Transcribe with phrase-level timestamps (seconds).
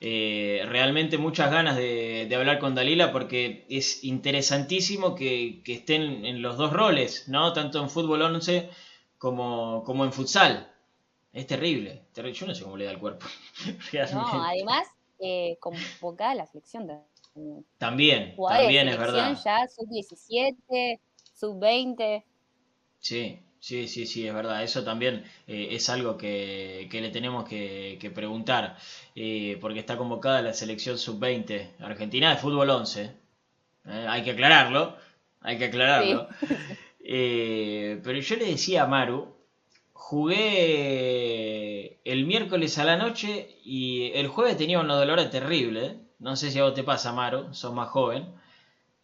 [0.00, 6.56] eh, realmente muchas ganas de, hablar con Dalila porque es interesantísimo que, estén en los
[6.56, 7.52] dos roles, ¿no?
[7.52, 8.70] Tanto en fútbol 11
[9.18, 10.72] como, como en futsal.
[11.32, 13.26] Es terrible, Yo no sé cómo le da el cuerpo.
[14.12, 14.86] no, además,
[15.18, 16.86] eh, convocada la selección
[17.78, 18.34] también.
[18.36, 19.36] También, es verdad.
[19.44, 21.00] Ya sub-17,
[21.34, 22.24] sub-20.
[23.00, 24.62] Sí, Sí, sí, sí, es verdad.
[24.62, 28.76] Eso también eh, es algo que, le tenemos que, preguntar,
[29.14, 33.12] eh, porque está convocada la selección sub-20 argentina de fútbol 11.
[33.86, 34.96] Eh, hay que aclararlo,
[35.40, 36.28] hay que aclararlo.
[37.00, 39.34] pero yo le decía a Maru,
[39.92, 41.48] jugué
[42.04, 45.96] el miércoles a la noche y el jueves tenía unos dolores terribles.
[46.20, 48.26] No sé si a vos te pasa, Maru, sos más joven.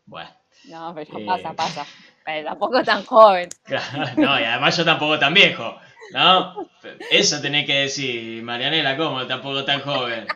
[0.06, 0.30] Bueno.
[0.66, 1.86] No, pero pasa, pasa.
[2.24, 3.48] Tampoco tan joven.
[4.16, 5.76] no, y además yo tampoco tan viejo,
[6.12, 6.68] ¿no?
[7.10, 10.26] Eso tenés que decir, Marianela, ¿cómo tampoco tan joven?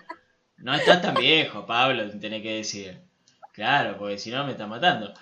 [0.58, 3.00] No estás tan viejo, Pablo, tenés que decir.
[3.52, 5.12] Claro, porque si no me está matando.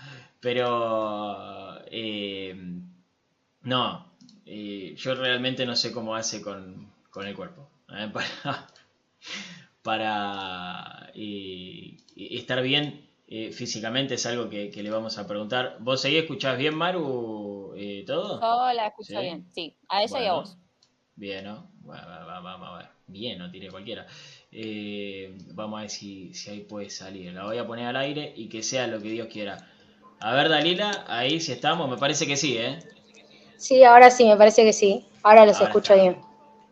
[0.41, 2.55] Pero, eh,
[3.63, 4.13] no,
[4.45, 7.69] eh, yo realmente no sé cómo hace con, el cuerpo.
[7.91, 8.11] ¿eh?
[9.83, 15.79] Para, estar bien eh, físicamente es algo que, le vamos a preguntar.
[15.81, 18.41] ¿Vos ahí escuchás bien, Maru, eh, todo?
[18.41, 20.57] Yo la escucho bien, sí, a ella y a vos.
[21.17, 21.71] Bien, ¿no?
[21.83, 22.87] vamos a ver.
[23.09, 24.07] Bien, no tiré cualquiera.
[24.51, 27.33] Eh, vamos a ver si, ahí puede salir.
[27.33, 29.69] La voy a poner al aire y que sea lo que Dios quiera.
[30.21, 32.79] A ver, Dalila, ahí si estamos, me parece que sí, ¿eh?
[33.57, 35.07] Sí, ahora sí, me parece que sí.
[35.23, 36.17] Ahora los escucho bien.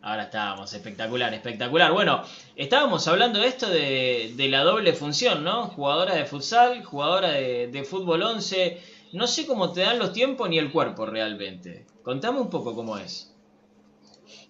[0.05, 1.91] Ahora estábamos, espectacular, espectacular.
[1.91, 2.21] Bueno,
[2.55, 5.69] estábamos hablando de esto de, la doble función, ¿no?
[5.69, 8.79] Jugadora de futsal, jugadora de, fútbol 11.
[9.13, 11.87] No sé cómo te dan los tiempos ni el cuerpo realmente.
[12.03, 13.33] Contame un poco cómo es.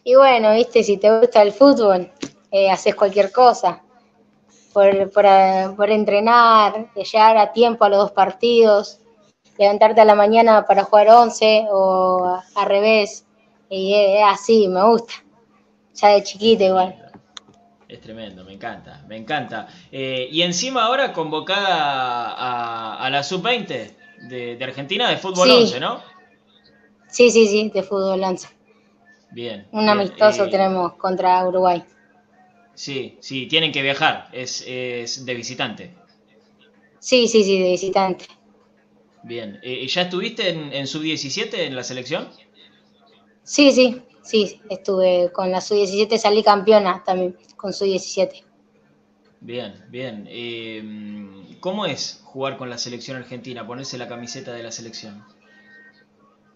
[0.03, 2.11] Y bueno, viste, si te gusta el fútbol,
[2.51, 3.81] eh, haces cualquier cosa.
[4.73, 8.99] Por, por, entrenar, llegar a tiempo a los dos partidos,
[9.57, 13.25] levantarte a la mañana para jugar 11 o al revés.
[13.69, 15.24] Y es así, me gusta
[15.95, 16.95] ya de chiquita igual.
[17.87, 19.67] Es tremendo, me encanta, me encanta.
[19.91, 23.95] Eh, y encima ahora convocada a, la sub-20
[24.27, 26.01] de, Argentina de fútbol 11, ¿no?
[27.07, 28.49] Sí, sí, sí, de fútbol 11.
[29.31, 29.67] Bien.
[29.71, 31.83] Un amistoso eh, tenemos contra Uruguay.
[32.73, 35.95] Sí, sí, tienen que viajar, es, de visitante.
[36.99, 38.25] Sí, sí, sí, de visitante.
[39.23, 42.29] Bien, ¿y eh, ¿ya estuviste en, en sub-17 en la selección?
[43.43, 48.43] Sí, sí, sí, estuve con la sub-17, salí campeona también con sub-17.
[49.39, 50.27] Bien, bien.
[50.29, 55.23] Em, ¿Cómo es jugar con la selección argentina, ponerse la camiseta de la selección?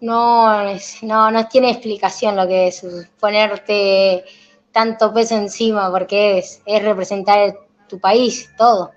[0.01, 0.63] No,
[1.03, 2.85] no, no tiene explicación lo que es
[3.19, 4.23] ponerte
[4.71, 7.57] tanto peso encima, porque es, es representar
[7.87, 8.91] tu país, todo.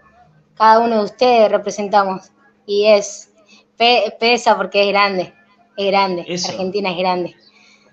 [0.55, 2.31] Cada uno de ustedes representamos
[2.67, 3.31] y es
[3.77, 5.35] pesa porque es grande,
[5.77, 6.23] es grande.
[6.23, 7.37] Argentina es grande.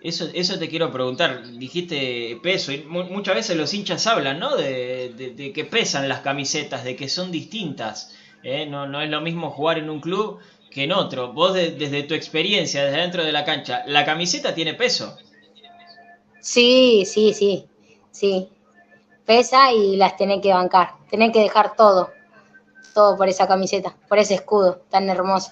[0.01, 1.43] Eso, eso te quiero preguntar.
[1.57, 4.55] Dijiste peso, y muchas veces los hinchas hablan, ¿no?
[4.55, 8.15] De, que pesan las camisetas, de que son distintas.
[8.43, 8.65] ¿eh?
[8.65, 10.39] No, no es lo mismo jugar en un club
[10.71, 11.33] que en otro.
[11.33, 15.17] Vos, desde tu experiencia, desde dentro de la cancha, ¿la camiseta tiene peso?
[16.39, 17.65] Sí, sí, sí.
[18.11, 18.49] Sí.
[19.25, 20.95] Pesa y las tenés que bancar.
[21.09, 22.11] Tenés que dejar todo.
[22.93, 25.51] Todo por esa camiseta, por ese escudo tan hermoso.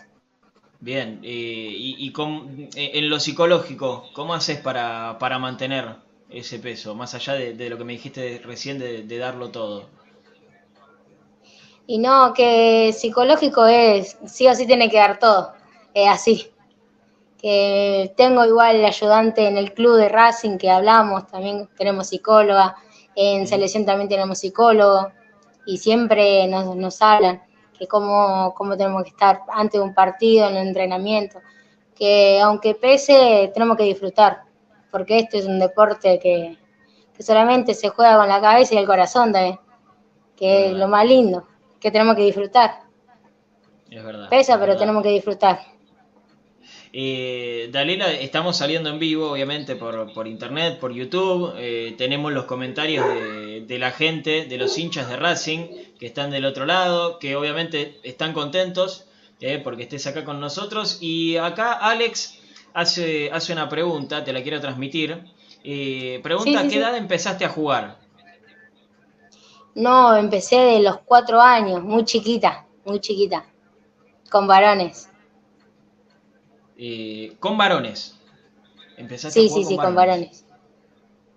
[0.80, 2.14] Bien, eh, y,
[2.76, 5.96] eh, en lo psicológico, ¿cómo haces para, mantener
[6.30, 9.86] ese peso, más allá de, lo que me dijiste recién de, darlo todo?
[11.88, 15.54] Y no, que psicológico es, sí o sí tiene que dar todo,
[15.94, 16.52] es así.
[17.42, 22.76] Que tengo igual el ayudante en el club de Racing que hablamos, también tenemos psicóloga,
[23.16, 25.12] en selección también tenemos psicólogo,
[25.66, 27.42] y siempre nos, nos hablan
[27.78, 31.40] que cómo, cómo tenemos que estar antes de un partido, en el entrenamiento,
[31.96, 34.44] que aunque pese, tenemos que disfrutar,
[34.92, 36.58] porque esto es un deporte que,
[37.20, 39.60] solamente se juega con la cabeza y el corazón también,
[40.36, 41.48] que es lo más lindo,
[41.80, 42.82] que tenemos que disfrutar.
[43.90, 44.30] Es verdad.
[44.30, 45.60] Pesa, pero tenemos que disfrutar.
[46.94, 51.54] Eh, Dalila, estamos saliendo en vivo, obviamente, por, internet, por YouTube.
[51.58, 55.68] Eh, tenemos los comentarios de, la gente, de los hinchas de Racing,
[56.00, 59.06] que están del otro lado, que obviamente están contentos
[59.40, 60.98] eh, porque estés acá con nosotros.
[61.02, 62.40] Y acá Alex
[62.74, 65.24] hace, hace una pregunta, te la quiero transmitir.
[65.64, 67.98] Eh, pregunta, ¿qué edad empezaste a jugar?
[69.76, 73.46] No, empecé de los cuatro años, muy chiquita, muy chiquita,
[74.32, 75.10] con varones.
[76.78, 78.18] Eh, con varones.
[78.98, 80.46] Empezaste sí, sí, sí, con varones.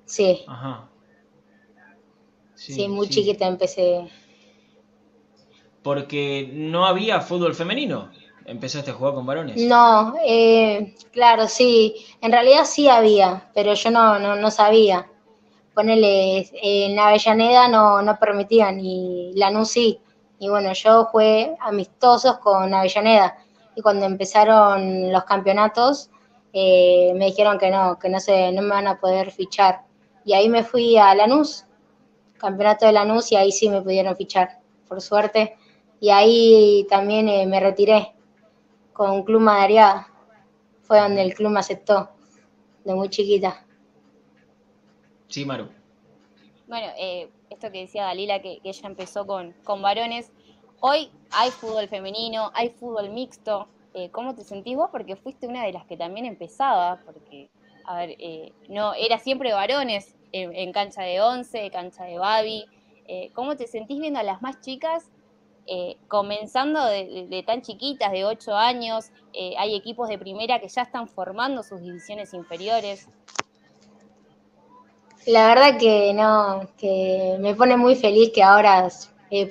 [0.07, 0.45] Sí.
[0.47, 0.90] Ajá.
[2.61, 4.07] Sí, muy chiquita empecé.
[5.83, 8.11] Porque no había fútbol femenino.
[8.45, 9.57] ¿Empezaste a jugar con varones?
[9.57, 11.95] No, eh, claro, sí.
[12.21, 15.11] En realidad sí había, pero yo no, no, sabía.
[15.75, 19.99] Ponele, en Avellaneda no, no permitían y Lanús sí.
[20.39, 23.39] Y bueno, yo jugué amistosos con Avellaneda.
[23.75, 26.11] Y cuando empezaron los campeonatos,
[26.53, 29.83] eh, me dijeron que no, que no, se, no me van a poder fichar.
[30.27, 31.65] Y ahí me fui a Lanús,
[32.41, 35.57] campeonato de Lanús, y ahí sí me pudieron fichar, por suerte.
[36.01, 38.15] Y ahí también eh, me retiré
[38.93, 40.09] con Club Madariaga.
[40.83, 42.11] Fue donde el club me aceptó,
[42.85, 43.65] de muy chiquita.
[45.29, 45.69] Sí, Maru.
[46.67, 50.33] Bueno, eh, esto que decía Dalila, que, ella empezó con, con varones.
[50.81, 53.69] Hoy hay fútbol femenino, hay fútbol mixto.
[53.95, 54.89] Eh, ¿Cómo te sentís vos?
[54.91, 57.51] Porque fuiste una de las que también empezaba, porque,
[57.85, 62.65] a ver, eh, no, era siempre varones en, cancha de once, cancha de babi.
[63.07, 65.11] Eh, ¿Cómo te sentís viendo a las más chicas
[66.09, 69.11] comenzando de, tan chiquitas, de 8 años?
[69.57, 73.09] hay equipos de primera que ya están formando sus divisiones inferiores.
[75.27, 78.89] La verdad que no, que me pone muy feliz que ahora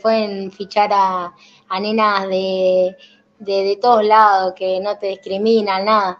[0.02, 1.34] pueden fichar a,
[1.70, 2.98] a nenas de
[3.40, 6.20] de, todos lados, que no te discriminan, nada.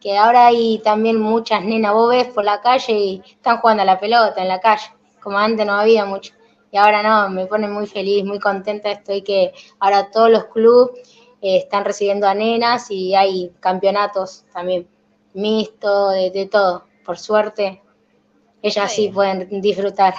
[0.00, 3.86] Que ahora hay también muchas nenas, vos ves por la calle y están jugando a
[3.86, 4.86] la pelota en la calle,
[5.20, 6.34] como antes no había mucho.
[6.70, 11.00] Y ahora no, me pone muy feliz, muy contenta estoy que ahora todos los clubes
[11.40, 14.88] eh, están recibiendo a nenas y hay campeonatos también
[15.34, 16.84] mixto, de, de todo.
[17.04, 17.82] Por suerte,
[18.62, 20.14] ellas sí pueden disfrutar.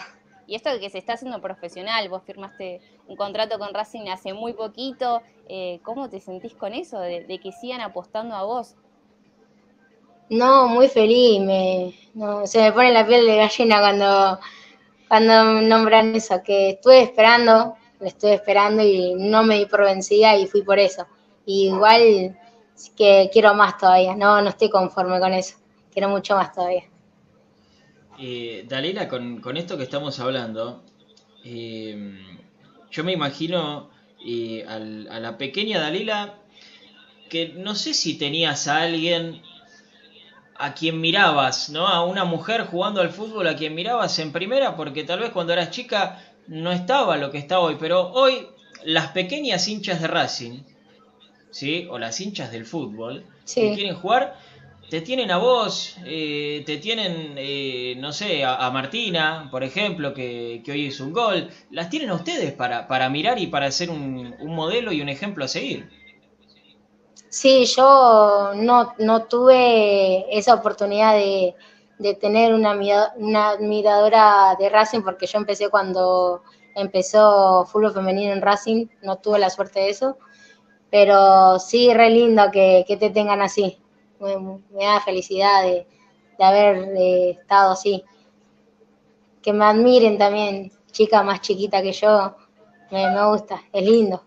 [0.47, 4.33] Y esto de que se está haciendo profesional, vos firmaste un contrato con Racing hace
[4.33, 8.75] muy poquito, eh, ¿cómo te sentís con eso, de, que sigan apostando a vos?
[10.29, 11.93] No, muy feliz, me,
[12.45, 14.39] se me pone la piel de gallina cuando,
[15.07, 20.37] cuando nombran eso, que estuve esperando, lo estuve esperando y no me di por vencida
[20.37, 21.07] y fui por eso.
[21.45, 22.37] igual
[22.95, 25.57] que quiero más todavía, no, no estoy conforme con eso,
[25.91, 26.83] quiero mucho más todavía.
[28.19, 30.83] Eh, Dalila, con, esto que estamos hablando,
[31.43, 32.19] eh,
[32.91, 33.89] yo me imagino
[34.25, 36.35] eh, a la pequeña Dalila
[37.29, 39.41] que no sé si tenías a alguien
[40.59, 41.87] a quien mirabas, ¿no?
[41.87, 45.53] A una mujer jugando al fútbol a quien mirabas en primera, porque tal vez cuando
[45.53, 48.45] eras chica no estaba lo que está hoy, pero hoy
[48.83, 50.63] las pequeñas hinchas de Racing,
[51.49, 51.87] ¿sí?
[51.89, 54.35] O las hinchas del fútbol, que quieren jugar,
[54.89, 60.61] te tienen a vos, eh, te tienen, eh, no sé, a, Martina, por ejemplo, que,
[60.67, 61.49] hoy es un gol.
[61.71, 65.45] Las tienen a ustedes para, para mirar y para ser un, modelo y un ejemplo
[65.45, 65.89] a seguir.
[67.29, 71.55] Sí, yo no, no tuve esa oportunidad de,
[72.19, 72.77] tener una,
[73.17, 76.43] una admiradora de Racing porque yo empecé cuando
[76.75, 80.17] empezó fútbol femenino en Racing, no tuve la suerte de eso,
[80.89, 83.79] pero sí, re lindo que, que te tengan así
[84.19, 85.85] me, da felicidad de,
[86.39, 88.03] haber estado así.
[89.41, 92.35] Que me admiren también, chica más chiquita que yo,
[92.91, 94.23] me, gusta, es lindo.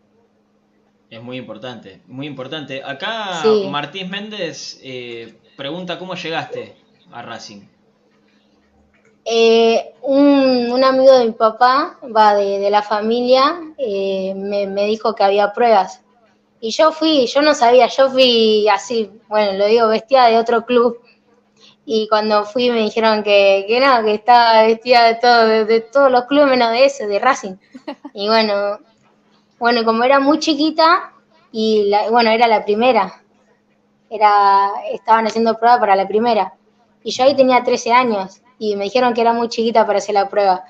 [1.13, 2.83] Es muy importante, muy importante.
[2.83, 6.75] Acá Martín Méndez eh, pregunta cómo llegaste
[7.13, 7.61] a Racing.
[9.27, 15.23] Eh, un, amigo de mi papá, va de, la familia, eh, me, me, dijo que
[15.23, 16.03] había pruebas
[16.63, 20.65] y yo fui, yo no sabía, yo fui así, bueno, lo digo, vestida de otro
[20.65, 20.99] club.
[21.85, 26.11] Y cuando fui me dijeron que, que no, que estaba vestida de, todo, de, todos
[26.11, 27.57] los clubes menos de ese, de Racing.
[28.15, 28.79] Y bueno,
[29.63, 31.13] bueno, como era muy chiquita,
[31.53, 33.23] y bueno, era la primera.
[34.11, 36.53] Era, estaban haciendo prueba para la primera.
[37.05, 40.17] Y yo ahí tenía 13 años y me dijeron que era muy chiquita para hacer
[40.17, 40.65] la prueba.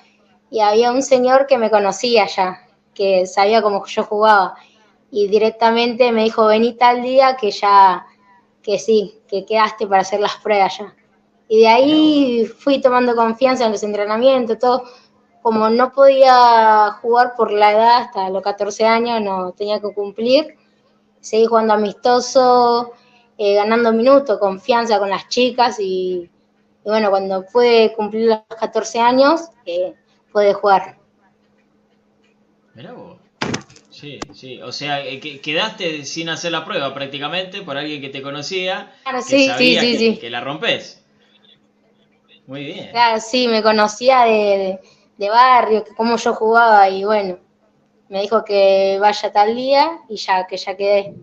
[0.50, 2.60] Y había un señor que me conocía ya,
[2.92, 4.56] que sabía cómo yo jugaba
[5.10, 8.04] y directamente me dijo, vení tal día que ya,
[8.62, 10.94] que sí, que quedaste para hacer las pruebas ya.
[11.48, 14.84] Y de ahí fui tomando confianza en los entrenamientos, todo.
[15.42, 20.56] Como no podía jugar por la edad, hasta los 14 años no tenía que cumplir,
[21.20, 22.92] seguí jugando amistoso,
[23.38, 26.30] eh, ganando minutos, confianza con las chicas y,
[26.84, 29.94] bueno, cuando pude cumplir los 14 años, eh,
[30.32, 30.96] pude jugar.
[33.90, 38.22] Sí, sí, o sea, eh, quedaste sin hacer la prueba prácticamente por alguien que te
[38.22, 41.04] conocía, claro, que sí, sabía sí, sí, que, la rompes.
[42.46, 42.90] Muy bien.
[42.90, 44.80] Claro, sí, me conocía de, de,
[45.18, 47.38] barrio, cómo yo jugaba y bueno,
[48.08, 51.14] me dijo que vaya tal día y ya, que ya quedé.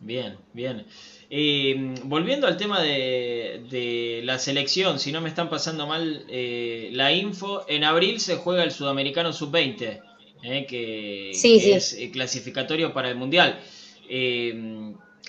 [0.00, 0.86] Bien, bien.
[1.28, 7.12] Eh, volviendo al tema de, la selección, si no me están pasando mal eh, la
[7.12, 10.00] info, en abril se juega el Sudamericano Sub-20,
[10.44, 13.58] eh, que, es clasificatorio para el Mundial.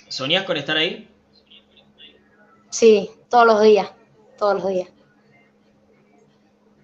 [0.09, 1.07] ¿Soñás con estar ahí?
[2.69, 3.91] Sí, todos los días,
[4.37, 4.89] todos los días.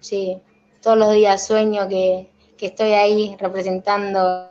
[0.00, 0.36] Sí,
[0.84, 2.28] todos los días sueño que,
[2.60, 4.48] estoy ahí representando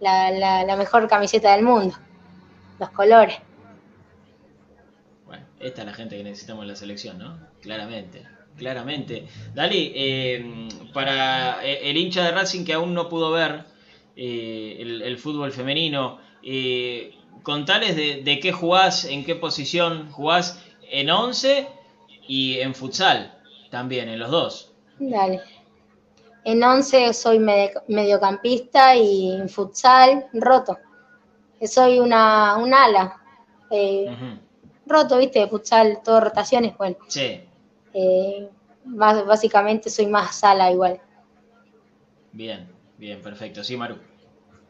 [0.00, 1.94] la mejor camiseta del mundo,
[2.80, 3.36] los colores.
[5.60, 7.38] Esta es la gente que necesitamos en la selección, ¿no?
[7.60, 8.24] Claramente,
[8.56, 9.26] claramente.
[9.54, 13.64] Dali, eh, para el hincha de Racing que aún no pudo ver
[14.16, 21.66] eh, el, fútbol femenino, eh, contales de, qué jugás, en qué posición jugás en 11
[22.28, 23.34] y en futsal
[23.70, 24.72] también, en los dos.
[24.98, 25.40] Dale.
[26.46, 30.78] En 11 soy mediocampista y en futsal roto.
[31.60, 33.20] Soy una, un ala
[34.86, 36.94] roto, viste, de futsal, todo rotaciones, bueno.
[37.08, 37.42] Sí.
[37.92, 38.48] Eh,
[38.84, 41.00] básicamente soy más sala igual.
[42.30, 43.64] Bien, bien, perfecto.
[43.64, 43.98] Sí, Maru.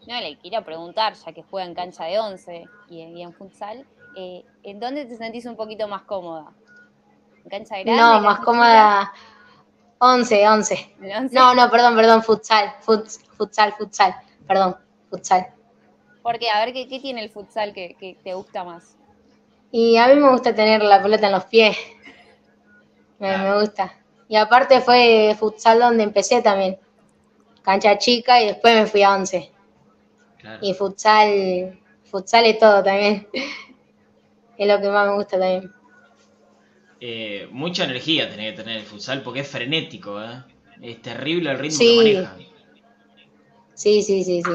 [0.06, 3.84] No, le quiero preguntar, ya que juega en cancha de 11 y, en futsal,
[4.16, 6.54] eh, ¿en dónde te sentís un poquito más cómoda?
[7.44, 8.00] ¿En cancha grande?
[8.00, 9.12] No, más cómoda.
[9.98, 10.96] 11, 11.
[11.32, 14.14] No, no, perdón, perdón, futsal, futsal, futsal,
[14.46, 14.76] perdón,
[15.08, 15.46] futsal.
[16.22, 18.96] Porque, a ver, ¿qué, qué tiene el futsal que, que te gusta más?
[19.70, 21.76] Y a mí me gusta tener la pelota en los pies.
[23.18, 23.94] Me, gusta.
[24.28, 26.78] Y aparte fue futsal donde empecé también.
[27.62, 29.50] Cancha chica y después me fui a once.
[30.60, 33.28] Y futsal, futsal es todo también.
[34.58, 35.72] es lo que más me gusta también.
[37.00, 40.42] Eh, mucha energía tiene que tener el futsal porque es frenético, ¿eh?
[40.82, 42.36] Es terrible el ritmo que maneja.
[43.74, 44.50] Sí, sí, sí, sí.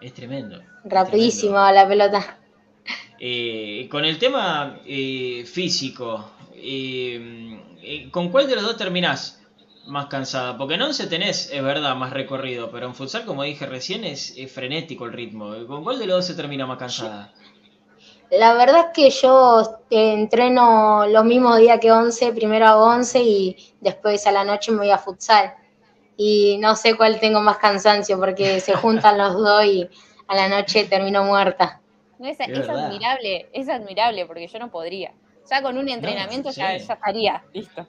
[0.00, 0.60] Es tremendo.
[0.84, 2.38] Rapidísimo la pelota.
[3.18, 9.42] Eh, con el tema eh, físico, eh, ¿con cuál de los dos terminás
[9.86, 10.58] más cansada?
[10.58, 14.34] Porque en 11 tenés, es verdad, más recorrido, pero en futsal, como dije recién, es,
[14.52, 15.54] frenético el ritmo.
[15.66, 17.32] ¿Con cuál de los dos se termina más cansada?
[18.30, 23.74] La verdad es que yo entreno los mismos días que 11, primero hago 11 y
[23.80, 25.54] después a la noche me voy a futsal.
[26.16, 29.88] Y no sé cuál tengo más cansancio porque se juntan los dos y
[30.26, 31.80] a la noche termino muerta
[32.28, 35.12] es, admirable, es admirable porque yo no podría.
[35.50, 37.86] Ya con un entrenamiento ya, estaría, listo.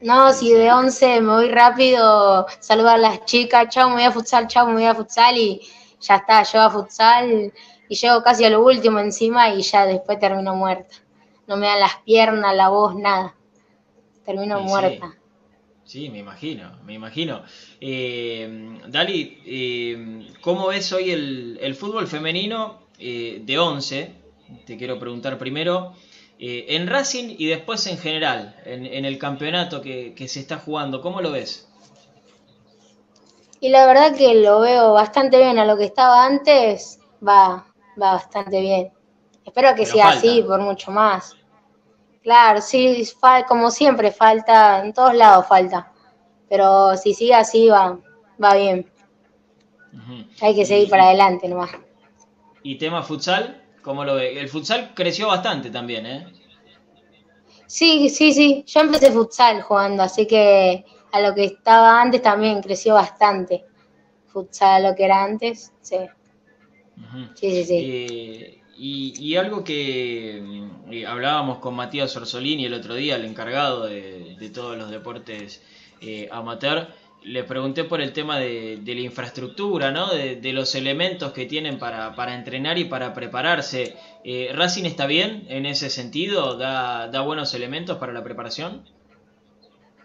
[0.00, 4.10] No, si de 11 me voy rápido, saludar a las chicas, chao, me voy a
[4.10, 5.60] futsal, chao, me voy a futsal y
[6.00, 7.52] ya está, yo a futsal
[7.88, 10.96] y llego casi a lo último encima y ya después termino muerta.
[11.46, 13.34] No me dan las piernas, la voz, nada.
[14.24, 15.14] Termino muerta.
[15.84, 16.08] Sí.
[16.08, 17.42] me imagino, me imagino.
[17.80, 24.14] Eh, Dali, eh, ¿cómo ves hoy el, el fútbol femenino eh, de 11,
[24.66, 25.92] te quiero preguntar primero,
[26.36, 31.30] en Racing y después en general, en, el campeonato que, se está jugando, ¿cómo lo
[31.30, 31.68] ves?
[33.60, 37.64] Y la verdad que lo veo bastante bien, a lo que estaba antes va,
[38.00, 38.92] va bastante bien.
[39.44, 41.36] Espero que siga así por mucho más.
[42.22, 43.06] Claro, sí,
[43.46, 45.92] como siempre, falta, en todos lados falta.
[46.48, 47.98] Pero si sigue así, va,
[48.42, 48.90] va bien.
[50.40, 51.70] Hay que seguir para adelante nomás.
[52.62, 54.40] Y tema futsal, ¿cómo lo ve?
[54.40, 56.32] El futsal creció bastante también, ¿eh?
[57.66, 58.64] Sí, sí, sí.
[58.66, 63.64] Yo empecé futsal jugando, así que a lo que estaba antes también creció bastante.
[64.28, 65.98] Futsal a lo que era antes, sí.
[67.34, 67.76] Sí, sí, sí.
[67.78, 74.50] Eh, y, algo que mm, hablábamos con Matías Orsolini el otro día, el encargado de,
[74.52, 75.62] todos los deportes
[76.00, 76.88] eh, amateur,
[77.24, 80.12] le pregunté por el tema de, la infraestructura, ¿no?
[80.12, 83.96] De, los elementos que tienen para, entrenar y para prepararse.
[84.24, 86.56] Eh, ¿Racing está bien en ese sentido?
[86.56, 88.84] ¿Da, buenos elementos para la preparación?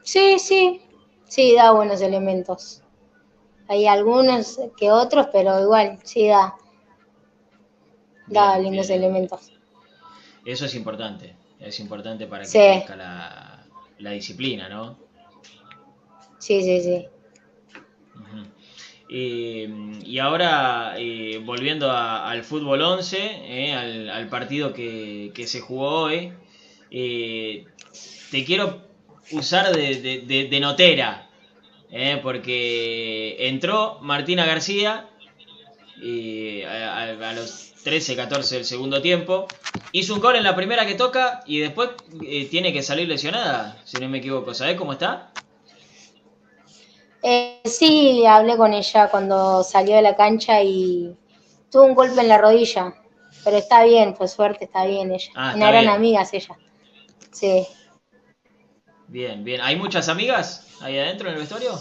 [0.01, 0.81] Sí, sí,
[1.27, 2.81] sí, da buenos elementos.
[3.67, 6.55] Hay algunos que otros, pero igual, sí da.
[8.29, 9.51] Da lindos elementos.
[10.45, 13.65] Eso es importante, es importante para que crezca la,
[13.99, 14.97] la disciplina, ¿no?
[16.39, 17.07] Sí, sí, sí.
[19.11, 19.67] Eh,
[20.05, 26.31] y ahora, eh, volviendo al fútbol 11, eh, al, partido que, se jugó hoy,
[26.89, 28.83] te quiero
[29.31, 31.27] usar de, notera,
[32.21, 35.07] porque entró Martina García
[36.67, 39.47] a, a, los 13, 14 del segundo tiempo,
[39.91, 41.89] hizo un gol en la primera que toca y después
[42.49, 44.53] tiene que salir lesionada, si no me equivoco.
[44.53, 45.31] ¿Sabes cómo está?
[47.21, 51.17] Eh, sí, hablé con ella cuando salió de la cancha y
[51.71, 52.93] tuvo un golpe en la rodilla.
[53.43, 55.31] pero está bien, por suerte está bien ella.
[55.33, 55.89] Ah, Una gran bien.
[55.89, 56.57] amiga es ella.
[57.31, 57.67] Sí.
[59.07, 59.59] Bien, bien.
[59.61, 61.73] ¿Hay muchas amigas ahí adentro en el vestuario?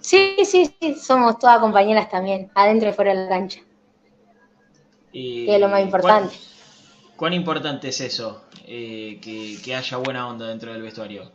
[0.00, 3.60] Sí, sí, sí, somos todas compañeras también, adentro y fuera de la cancha,
[5.12, 6.34] Y, que es lo más importante.
[6.34, 8.44] ¿Cuán, cuán importante es eso?
[8.66, 11.32] eh, que, que haya buena onda dentro del vestuario.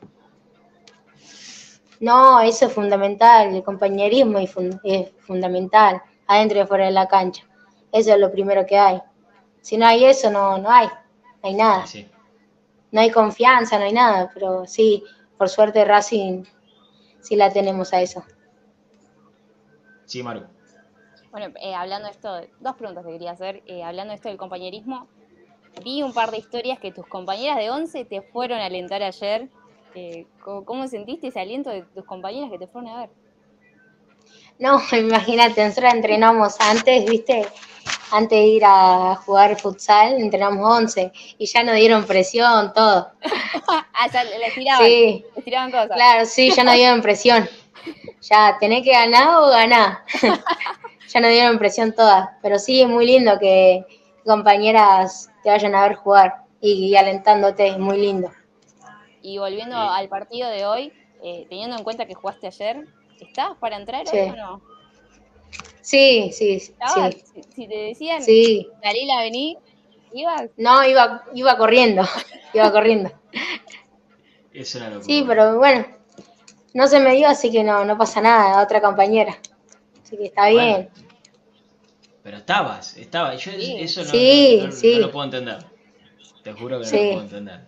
[1.99, 7.07] No, eso es fundamental, el compañerismo es, fun- es fundamental, adentro y fuera de la
[7.07, 7.43] cancha.
[7.91, 9.01] Eso es lo primero que hay.
[9.61, 11.87] Si no hay eso, no, no hay, no hay nada.
[11.87, 12.07] Sí.
[12.91, 15.03] No hay confianza, no hay nada, pero sí,
[15.37, 16.43] por suerte Racing
[17.21, 18.23] sí la tenemos a eso.
[20.05, 20.43] Sí, Maru.
[21.35, 22.29] Bueno, eh, hablando de esto,
[22.61, 23.61] dos preguntas que quería hacer.
[23.65, 25.09] Eh, hablando de esto del compañerismo,
[25.83, 29.49] vi un par de historias que tus compañeras de 11 te fueron a alentar ayer.
[29.95, 33.09] Eh, ¿cómo, cómo sentiste ese aliento de tus compañeras que te fueron a ver?
[34.59, 37.45] No, imagínate, nosotros entrenamos antes, ¿viste?
[38.11, 43.11] Antes de ir a jugar futsal, entrenamos 11 y ya nos dieron presión, todo.
[43.67, 45.89] ah, ya les tiraban, Sí, les tiraban cosas.
[45.95, 47.49] claro, sí, ya nos dieron presión.
[48.21, 49.99] Ya, tenés que ganar o ganar.
[51.15, 52.29] Ya nos dieron presión todas.
[52.41, 53.85] Pero sí, es muy lindo que
[54.25, 58.31] compañeras te vayan a ver jugar y, y alentándote, es muy lindo.
[59.21, 59.87] Y volviendo Sí.
[59.91, 60.93] al partido de hoy,
[61.23, 62.85] eh, teniendo en cuenta que jugaste ayer,
[63.21, 64.17] ¿estabas para entrar Sí.
[64.17, 64.61] hoy o no?
[65.81, 66.73] Sí, sí, sí,
[67.23, 68.67] Si, si te decían, sí.
[68.83, 69.57] Dalila, vení,
[70.13, 70.49] ibas.
[70.57, 72.01] No, iba, iba corriendo,
[72.53, 73.11] iba corriendo.
[74.51, 75.05] Es una locura.
[75.05, 75.85] Sí, pero bueno,
[76.73, 79.37] no se me dio, así que no, no pasa nada, otra compañera.
[80.03, 80.89] Así que está bien.
[82.25, 83.33] Pero estabas, estabas.
[83.45, 83.75] Yo Sí.
[83.79, 84.93] eso no, Sí, no- no- sí.
[84.93, 85.59] no lo puedo entender.
[86.43, 87.59] Te juro que no lo puedo entender.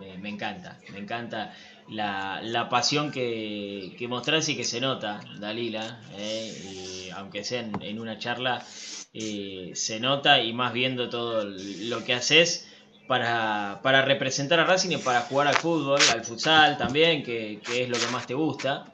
[0.00, 1.54] Me, me encanta, me encanta
[1.88, 6.00] la, la pasión que, que mostrás y que se nota, Dalila.
[6.12, 8.64] eh, y aunque sea en, en una charla,
[9.12, 12.68] eh, se nota y más viendo todo lo que haces
[13.08, 17.82] para, para representar a Racing y para jugar al fútbol, al futsal también, que, que
[17.84, 18.92] es lo que más te gusta.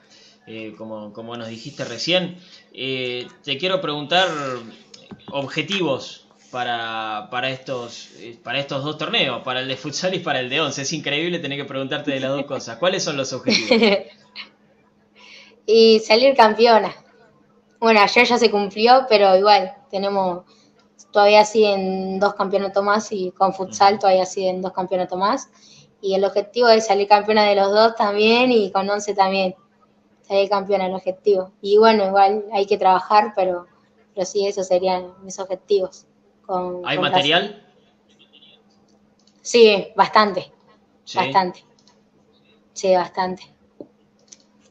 [0.48, 2.38] Eh, como, como nos dijiste recién,
[2.78, 4.28] Eh, te quiero preguntar
[5.30, 10.40] objetivos para, para, estos, eh, para estos dos torneos, para el de futsal y para
[10.40, 10.82] el de once.
[10.82, 12.78] Es increíble tener que preguntarte de las dos cosas.
[12.78, 13.98] ¿Cuáles son los objetivos?
[15.66, 16.94] y salir campeona.
[17.78, 20.44] Bueno, ayer ya se cumplió, pero igual, tenemos,
[21.10, 25.50] todavía siguen dos campeonatos más y con futsal todavía siguen dos campeonatos más.
[26.00, 29.54] Y el objetivo es salir campeona de los dos también y con 11 también.
[30.22, 31.52] Salir campeona el objetivo.
[31.60, 33.66] Y bueno, igual hay que trabajar, pero,
[34.16, 36.06] pero sí, esos serían mis objetivos.
[36.46, 37.62] Con, ¿Hay con material?
[39.42, 40.50] Sí, bastante,
[41.04, 41.18] Sí.
[41.18, 41.62] bastante.
[42.72, 43.42] Sí, bastante.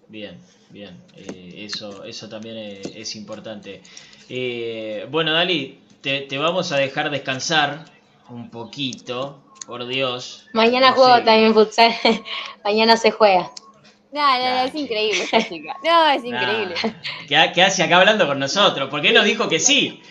[0.08, 0.40] Bien,
[0.72, 1.00] bien.
[1.16, 3.82] Eh, eso, eso también es, es importante.
[4.30, 7.86] Eh, bueno, Dali, te, te vamos a dejar descansar
[8.30, 10.48] un poquito, por Dios.
[10.54, 10.94] Mañana Sí.
[10.96, 11.92] juego también futsal.
[12.64, 13.52] Mañana se juega.
[14.16, 15.76] No, no, es increíble esta chica.
[15.84, 16.76] No, es increíble.
[17.28, 18.90] ¿Qué, qué hace acá hablando con nosotros?
[18.90, 20.02] ¿Por qué nos dijo que sí?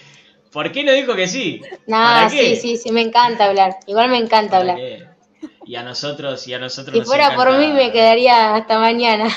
[0.52, 1.62] ¿Por qué nos dijo que sí?
[1.86, 3.76] No, ¿Para sí, sí, sí, me encanta hablar.
[3.86, 4.76] Igual me encanta ¿Para hablar.
[4.76, 5.04] qué?
[5.66, 9.28] Y a nosotros, y a nosotros Si nos fuera por mí me quedaría hasta mañana.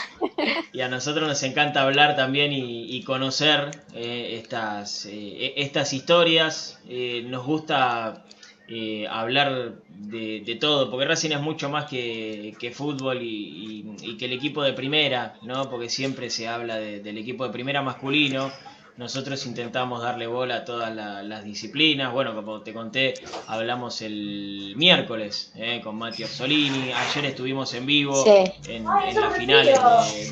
[0.73, 6.79] Y a nosotros nos encanta hablar también y, y conocer eh, estas, eh, estas historias.
[6.89, 8.25] Eh, nos gusta
[8.67, 14.11] eh, hablar de, de todo, porque Racing es mucho más que, que fútbol y, y-
[14.11, 15.69] y que el equipo de primera, ¿no?
[15.69, 18.51] Porque siempre se habla de- del equipo de primera masculino.
[18.97, 22.11] Nosotros intentamos darle bola a todas la- las disciplinas.
[22.11, 23.13] Bueno, como te conté,
[23.47, 26.91] hablamos el miércoles eh, con Mati Orsolini.
[26.91, 28.51] Ayer estuvimos en vivo Sí.
[28.71, 29.77] en, en las finales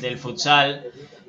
[0.08, 0.84] del futsal.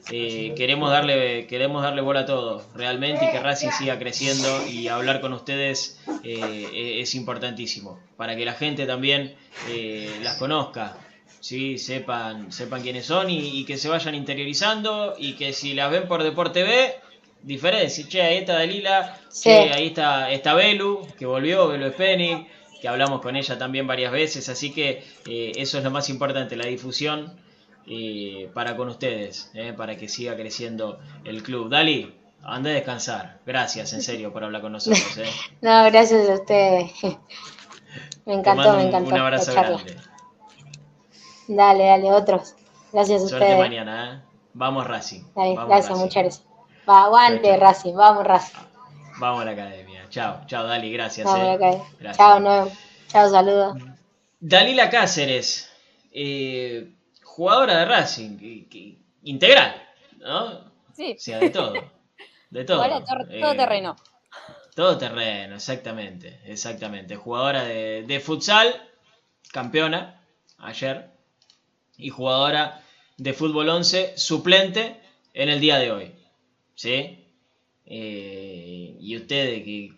[0.09, 4.87] Eh, queremos darle queremos darle bola a todo realmente y que Racing siga creciendo y
[4.87, 9.35] hablar con ustedes eh, es importantísimo para que la gente también
[9.69, 10.97] eh, las conozca
[11.41, 15.91] sí sepan sepan quiénes son y, y que se vayan interiorizando y que si las
[15.91, 16.95] ven por Deporte B
[17.43, 19.49] diferencia che ahí está Dalila Sí.
[19.49, 22.47] che, ahí está está Belu que volvió Belu Spenning
[22.81, 26.55] que hablamos con ella también varias veces así que eh, eso es lo más importante
[26.55, 27.35] la difusión
[27.87, 31.69] eh, para con ustedes, eh, para que siga creciendo el club.
[31.69, 33.39] Dali, anda a descansar.
[33.45, 35.17] Gracias, en serio, por hablar con nosotros.
[35.17, 35.29] Eh.
[35.61, 36.91] No, gracias a ustedes.
[38.25, 39.95] Me encantó, me encantó Un abrazo grande.
[41.47, 42.55] Dale, dale, otros.
[42.91, 43.57] Gracias a Suerte ustedes.
[43.59, 44.15] mañana.
[44.15, 44.27] ¿eh?
[44.53, 45.23] Vamos Racing.
[45.33, 46.03] Dale, Vamos, gracias, Racing.
[46.03, 46.47] muchas gracias.
[46.89, 47.59] Va, aguante, chao.
[47.59, 48.57] Racing, vamos, Racing.
[49.19, 50.05] Vamos a la academia.
[50.09, 51.25] Chao, chao, Dali, gracias.
[52.17, 52.71] Chao, nuevo.
[53.07, 53.77] Chao, saludos.
[54.39, 55.71] Dalila Cáceres,
[56.11, 56.91] eh,
[57.37, 58.97] jugadora de Racing, que- que-
[59.33, 59.71] integral,
[60.19, 60.71] ¿no?
[60.97, 61.73] Sí, O sea, de todo.
[62.49, 62.81] De todo.
[62.81, 63.95] ahora todo, Eh, terreno.
[64.75, 67.15] Todo terreno, exactamente, exactamente.
[67.15, 68.67] Jugadora de, de futsal,
[69.51, 70.01] campeona
[70.57, 71.11] ayer,
[71.97, 72.81] y jugadora
[73.17, 74.83] de fútbol 11, suplente
[75.33, 76.07] en el día de hoy.
[76.75, 77.25] ¿Sí?
[77.85, 79.93] Eh, y ustedes que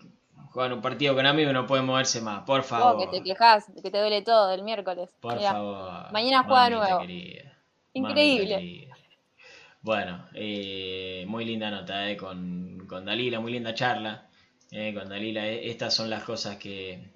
[0.59, 2.97] juegan un partido con amigos no pueden moverse más, por favor.
[2.97, 5.09] Vos que te quejas, que te duele todo el miércoles.
[5.21, 6.11] Por Mirá, favor.
[6.11, 6.99] mañana juega nuevo.
[6.99, 7.53] querida,
[7.93, 8.55] Increíble.
[8.57, 8.95] querida.
[9.81, 14.27] Bueno, eh, muy linda nota eh, con, con Dalila, muy linda charla
[14.71, 15.47] eh, con Dalila.
[15.47, 17.09] Eh, Estas son las cosas que,